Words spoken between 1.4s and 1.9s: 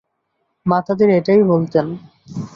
বলতেন।